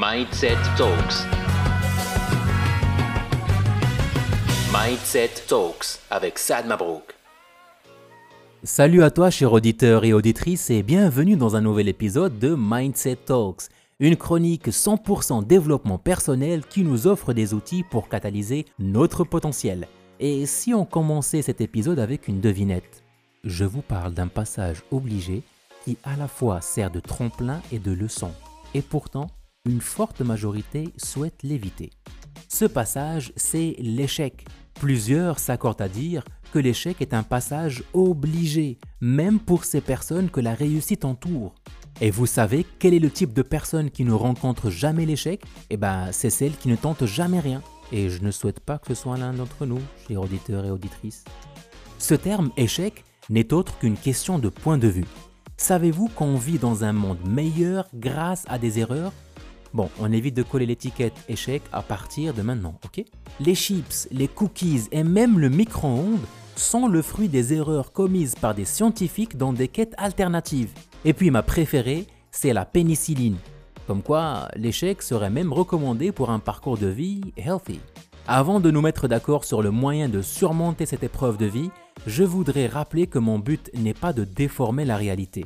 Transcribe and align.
Mindset 0.00 0.58
Talks. 0.76 1.26
Mindset 4.72 5.30
Talks 5.48 5.98
avec 6.08 6.38
Sad 6.38 6.68
Mabrouk. 6.68 7.16
Salut 8.62 9.02
à 9.02 9.10
toi, 9.10 9.30
chers 9.30 9.52
auditeurs 9.52 10.04
et 10.04 10.12
auditrices, 10.12 10.70
et 10.70 10.84
bienvenue 10.84 11.34
dans 11.34 11.56
un 11.56 11.62
nouvel 11.62 11.88
épisode 11.88 12.38
de 12.38 12.54
Mindset 12.56 13.16
Talks, 13.26 13.70
une 13.98 14.14
chronique 14.14 14.68
100% 14.68 15.44
développement 15.44 15.98
personnel 15.98 16.64
qui 16.64 16.84
nous 16.84 17.08
offre 17.08 17.32
des 17.32 17.52
outils 17.52 17.82
pour 17.82 18.08
catalyser 18.08 18.66
notre 18.78 19.24
potentiel. 19.24 19.88
Et 20.20 20.46
si 20.46 20.74
on 20.74 20.84
commençait 20.84 21.42
cet 21.42 21.60
épisode 21.60 21.98
avec 21.98 22.28
une 22.28 22.40
devinette? 22.40 23.02
Je 23.42 23.64
vous 23.64 23.82
parle 23.82 24.14
d'un 24.14 24.28
passage 24.28 24.84
obligé 24.92 25.42
qui 25.84 25.98
à 26.04 26.14
la 26.16 26.28
fois 26.28 26.60
sert 26.60 26.92
de 26.92 27.00
tremplin 27.00 27.60
et 27.72 27.80
de 27.80 27.90
leçon, 27.90 28.30
et 28.74 28.82
pourtant 28.82 29.26
une 29.68 29.80
forte 29.80 30.20
majorité 30.20 30.88
souhaite 30.96 31.42
l'éviter. 31.42 31.90
Ce 32.48 32.64
passage, 32.64 33.32
c'est 33.36 33.76
l'échec. 33.78 34.46
Plusieurs 34.74 35.38
s'accordent 35.38 35.82
à 35.82 35.88
dire 35.88 36.24
que 36.52 36.58
l'échec 36.58 37.02
est 37.02 37.12
un 37.12 37.22
passage 37.22 37.84
obligé, 37.92 38.78
même 39.00 39.38
pour 39.38 39.64
ces 39.64 39.80
personnes 39.80 40.30
que 40.30 40.40
la 40.40 40.54
réussite 40.54 41.04
entoure. 41.04 41.54
Et 42.00 42.10
vous 42.10 42.26
savez 42.26 42.64
quel 42.78 42.94
est 42.94 43.00
le 43.00 43.10
type 43.10 43.32
de 43.32 43.42
personne 43.42 43.90
qui 43.90 44.04
ne 44.04 44.12
rencontre 44.12 44.70
jamais 44.70 45.04
l'échec? 45.04 45.42
Eh 45.68 45.76
ben, 45.76 46.08
c'est 46.12 46.30
celle 46.30 46.56
qui 46.56 46.68
ne 46.68 46.76
tente 46.76 47.04
jamais 47.04 47.40
rien. 47.40 47.62
Et 47.92 48.08
je 48.08 48.22
ne 48.22 48.30
souhaite 48.30 48.60
pas 48.60 48.78
que 48.78 48.94
ce 48.94 49.02
soit 49.02 49.16
l'un 49.16 49.32
d'entre 49.32 49.66
nous, 49.66 49.80
chers 50.06 50.22
auditeurs 50.22 50.64
et 50.64 50.70
auditrices. 50.70 51.24
Ce 51.98 52.14
terme 52.14 52.50
échec 52.56 53.04
n'est 53.30 53.52
autre 53.52 53.78
qu'une 53.78 53.96
question 53.96 54.38
de 54.38 54.48
point 54.48 54.78
de 54.78 54.88
vue. 54.88 55.06
Savez-vous 55.56 56.08
qu'on 56.08 56.36
vit 56.36 56.58
dans 56.58 56.84
un 56.84 56.92
monde 56.92 57.18
meilleur 57.28 57.88
grâce 57.92 58.44
à 58.46 58.58
des 58.58 58.78
erreurs? 58.78 59.12
Bon, 59.74 59.90
on 59.98 60.12
évite 60.12 60.36
de 60.36 60.42
coller 60.42 60.66
l'étiquette 60.66 61.16
échec 61.28 61.62
à 61.72 61.82
partir 61.82 62.34
de 62.34 62.42
maintenant, 62.42 62.78
ok 62.84 63.04
Les 63.40 63.54
chips, 63.54 64.08
les 64.10 64.28
cookies 64.28 64.88
et 64.92 65.04
même 65.04 65.38
le 65.38 65.48
micro-ondes 65.48 66.26
sont 66.56 66.88
le 66.88 67.02
fruit 67.02 67.28
des 67.28 67.52
erreurs 67.54 67.92
commises 67.92 68.34
par 68.34 68.54
des 68.54 68.64
scientifiques 68.64 69.36
dans 69.36 69.52
des 69.52 69.68
quêtes 69.68 69.94
alternatives. 69.98 70.72
Et 71.04 71.12
puis 71.12 71.30
ma 71.30 71.42
préférée, 71.42 72.06
c'est 72.30 72.52
la 72.52 72.64
pénicilline. 72.64 73.36
Comme 73.86 74.02
quoi, 74.02 74.48
l'échec 74.56 75.02
serait 75.02 75.30
même 75.30 75.52
recommandé 75.52 76.12
pour 76.12 76.30
un 76.30 76.38
parcours 76.38 76.78
de 76.78 76.88
vie 76.88 77.20
healthy. 77.36 77.80
Avant 78.26 78.60
de 78.60 78.70
nous 78.70 78.82
mettre 78.82 79.08
d'accord 79.08 79.44
sur 79.44 79.62
le 79.62 79.70
moyen 79.70 80.08
de 80.08 80.20
surmonter 80.20 80.84
cette 80.84 81.02
épreuve 81.02 81.38
de 81.38 81.46
vie, 81.46 81.70
je 82.06 82.24
voudrais 82.24 82.66
rappeler 82.66 83.06
que 83.06 83.18
mon 83.18 83.38
but 83.38 83.70
n'est 83.74 83.94
pas 83.94 84.12
de 84.12 84.24
déformer 84.24 84.84
la 84.84 84.96
réalité, 84.96 85.44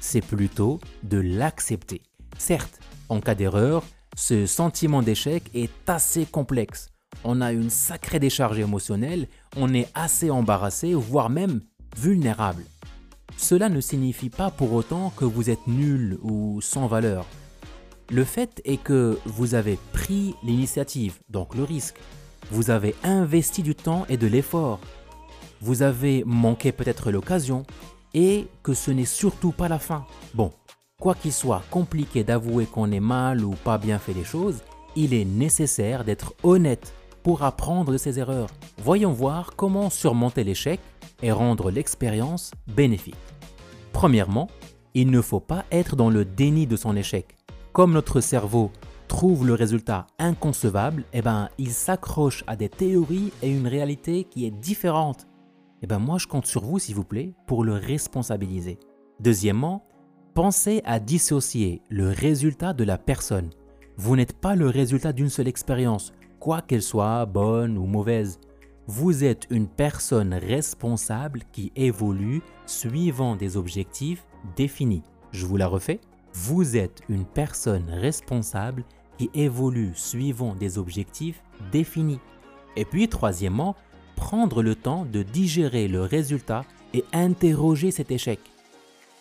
c'est 0.00 0.24
plutôt 0.24 0.80
de 1.02 1.18
l'accepter. 1.18 2.02
Certes, 2.36 2.80
en 3.08 3.20
cas 3.20 3.34
d'erreur, 3.34 3.84
ce 4.16 4.46
sentiment 4.46 5.02
d'échec 5.02 5.42
est 5.54 5.70
assez 5.86 6.26
complexe. 6.26 6.90
On 7.24 7.40
a 7.40 7.52
une 7.52 7.70
sacrée 7.70 8.18
décharge 8.18 8.58
émotionnelle, 8.58 9.28
on 9.56 9.72
est 9.72 9.88
assez 9.94 10.30
embarrassé, 10.30 10.94
voire 10.94 11.30
même 11.30 11.60
vulnérable. 11.96 12.64
Cela 13.36 13.68
ne 13.68 13.80
signifie 13.80 14.30
pas 14.30 14.50
pour 14.50 14.72
autant 14.72 15.10
que 15.16 15.24
vous 15.24 15.50
êtes 15.50 15.66
nul 15.66 16.18
ou 16.22 16.60
sans 16.60 16.86
valeur. 16.86 17.26
Le 18.10 18.24
fait 18.24 18.60
est 18.64 18.76
que 18.76 19.18
vous 19.24 19.54
avez 19.54 19.78
pris 19.92 20.34
l'initiative, 20.42 21.18
donc 21.28 21.54
le 21.54 21.64
risque. 21.64 21.96
Vous 22.50 22.70
avez 22.70 22.94
investi 23.02 23.62
du 23.62 23.74
temps 23.74 24.04
et 24.08 24.16
de 24.16 24.26
l'effort. 24.26 24.78
Vous 25.60 25.82
avez 25.82 26.22
manqué 26.26 26.72
peut-être 26.72 27.10
l'occasion 27.10 27.64
et 28.12 28.46
que 28.62 28.74
ce 28.74 28.90
n'est 28.90 29.06
surtout 29.06 29.52
pas 29.52 29.68
la 29.68 29.78
fin. 29.78 30.04
Bon, 30.34 30.52
Quoi 31.00 31.14
qu'il 31.14 31.32
soit 31.32 31.62
compliqué 31.70 32.24
d'avouer 32.24 32.66
qu'on 32.66 32.92
est 32.92 33.00
mal 33.00 33.44
ou 33.44 33.50
pas 33.50 33.78
bien 33.78 33.98
fait 33.98 34.14
les 34.14 34.24
choses, 34.24 34.62
il 34.96 35.12
est 35.12 35.24
nécessaire 35.24 36.04
d'être 36.04 36.34
honnête 36.42 36.94
pour 37.22 37.42
apprendre 37.42 37.92
de 37.92 37.98
ses 37.98 38.18
erreurs. 38.18 38.48
Voyons 38.78 39.12
voir 39.12 39.56
comment 39.56 39.90
surmonter 39.90 40.44
l'échec 40.44 40.80
et 41.22 41.32
rendre 41.32 41.70
l'expérience 41.70 42.52
bénéfique. 42.68 43.16
Premièrement, 43.92 44.48
il 44.94 45.10
ne 45.10 45.20
faut 45.20 45.40
pas 45.40 45.64
être 45.72 45.96
dans 45.96 46.10
le 46.10 46.24
déni 46.24 46.66
de 46.66 46.76
son 46.76 46.96
échec. 46.96 47.36
Comme 47.72 47.92
notre 47.92 48.20
cerveau 48.20 48.70
trouve 49.08 49.46
le 49.46 49.54
résultat 49.54 50.06
inconcevable, 50.18 51.04
eh 51.12 51.22
ben, 51.22 51.48
il 51.58 51.70
s'accroche 51.70 52.44
à 52.46 52.56
des 52.56 52.68
théories 52.68 53.32
et 53.42 53.50
une 53.50 53.66
réalité 53.66 54.24
qui 54.24 54.46
est 54.46 54.50
différente. 54.50 55.26
Eh 55.82 55.86
ben, 55.86 55.98
moi, 55.98 56.18
je 56.18 56.28
compte 56.28 56.46
sur 56.46 56.64
vous, 56.64 56.78
s'il 56.78 56.94
vous 56.94 57.04
plaît, 57.04 57.34
pour 57.46 57.64
le 57.64 57.74
responsabiliser. 57.74 58.78
Deuxièmement, 59.20 59.84
Pensez 60.34 60.82
à 60.84 60.98
dissocier 60.98 61.80
le 61.90 62.08
résultat 62.08 62.72
de 62.72 62.82
la 62.82 62.98
personne. 62.98 63.50
Vous 63.96 64.16
n'êtes 64.16 64.32
pas 64.32 64.56
le 64.56 64.68
résultat 64.68 65.12
d'une 65.12 65.28
seule 65.28 65.46
expérience, 65.46 66.12
quoi 66.40 66.60
qu'elle 66.60 66.82
soit 66.82 67.24
bonne 67.26 67.78
ou 67.78 67.86
mauvaise. 67.86 68.40
Vous 68.88 69.22
êtes 69.22 69.46
une 69.50 69.68
personne 69.68 70.34
responsable 70.34 71.42
qui 71.52 71.70
évolue 71.76 72.42
suivant 72.66 73.36
des 73.36 73.56
objectifs 73.56 74.26
définis. 74.56 75.04
Je 75.30 75.46
vous 75.46 75.56
la 75.56 75.68
refais. 75.68 76.00
Vous 76.32 76.76
êtes 76.76 77.02
une 77.08 77.26
personne 77.26 77.88
responsable 77.88 78.82
qui 79.16 79.30
évolue 79.34 79.92
suivant 79.94 80.56
des 80.56 80.78
objectifs 80.78 81.44
définis. 81.70 82.18
Et 82.74 82.84
puis, 82.84 83.08
troisièmement, 83.08 83.76
prendre 84.16 84.64
le 84.64 84.74
temps 84.74 85.04
de 85.04 85.22
digérer 85.22 85.86
le 85.86 86.02
résultat 86.02 86.64
et 86.92 87.04
interroger 87.12 87.92
cet 87.92 88.10
échec. 88.10 88.40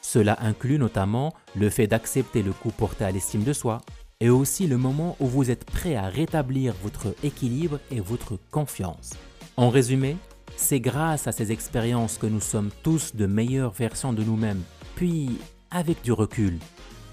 Cela 0.04 0.38
inclut 0.42 0.78
notamment 0.78 1.34
le 1.56 1.70
fait 1.72 1.88
d'accepter 1.88 2.44
le 2.44 2.52
coup 2.52 2.70
porté 2.70 3.06
à 3.06 3.10
l'estime 3.10 3.44
de 3.44 3.54
soi 3.54 3.82
et 4.20 4.30
aussi 4.30 4.68
le 4.68 4.78
moment 4.78 5.16
où 5.20 5.26
vous 5.26 5.50
êtes 5.50 5.66
prêt 5.66 5.96
à 5.96 6.08
rétablir 6.08 6.76
votre 6.84 7.16
équilibre 7.24 7.80
et 7.90 8.00
votre 8.00 8.38
confiance. 8.52 9.12
En 9.58 9.70
résumé, 9.70 10.18
c'est 10.56 10.80
grâce 10.80 11.26
à 11.28 11.32
ces 11.32 11.52
expériences 11.52 12.18
que 12.18 12.28
nous 12.28 12.42
sommes 12.42 12.70
tous 12.84 13.16
de 13.16 13.26
meilleures 13.26 13.72
versions 13.72 14.14
de 14.14 14.24
nous-mêmes. 14.24 14.62
Puis, 14.96 15.40
avec 15.72 16.04
du 16.04 16.12
recul, 16.12 16.60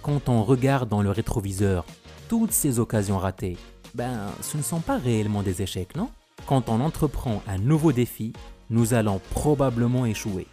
quand 0.02 0.28
on 0.28 0.42
regarde 0.42 0.88
dans 0.88 1.02
le 1.02 1.10
rétroviseur 1.10 1.86
toutes 2.28 2.52
ces 2.52 2.78
occasions 2.80 3.18
ratées, 3.18 3.56
ben, 3.94 4.26
ce 4.42 4.56
ne 4.56 4.62
sont 4.62 4.80
pas 4.80 4.98
réellement 4.98 5.42
des 5.42 5.62
échecs, 5.62 5.96
non? 5.96 6.10
Quand 6.46 6.68
on 6.68 6.80
entreprend 6.80 7.42
un 7.46 7.58
nouveau 7.58 7.92
défi, 7.92 8.32
nous 8.68 8.94
allons 8.94 9.20
probablement 9.30 10.06
échouer. 10.06 10.46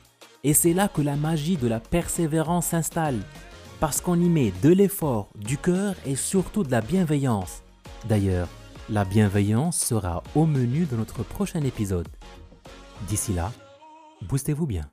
Et 0.48 0.54
c'est 0.54 0.72
là 0.72 0.88
que 0.88 1.02
la 1.02 1.18
magie 1.18 1.58
de 1.58 1.68
la 1.68 1.82
persévérance 1.82 2.68
s'installe, 2.68 3.20
parce 3.82 4.00
qu'on 4.00 4.18
y 4.18 4.30
met 4.30 4.54
de 4.64 4.70
l'effort, 4.70 5.28
du 5.36 5.58
cœur 5.58 5.94
et 6.06 6.16
surtout 6.16 6.64
de 6.64 6.72
la 6.72 6.80
bienveillance. 6.80 7.64
D'ailleurs, 8.08 8.48
la 8.90 9.04
bienveillance 9.04 9.78
sera 9.78 10.24
au 10.36 10.46
menu 10.46 10.86
de 10.86 10.96
notre 10.96 11.24
prochain 11.24 11.66
épisode. 11.66 12.08
D'ici 13.10 13.34
là, 13.34 13.52
boostez-vous 14.22 14.66
bien. 14.66 14.90